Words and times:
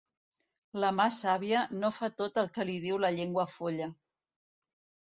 La 0.83 0.89
mà 0.99 1.05
sàvia 1.17 1.61
no 1.83 1.91
fa 1.99 2.09
tot 2.23 2.43
el 2.45 2.51
que 2.57 2.67
diu 2.87 3.01
la 3.07 3.17
llengua 3.21 3.49
folla. 3.59 3.93